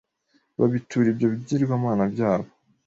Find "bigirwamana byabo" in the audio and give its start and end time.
1.33-2.49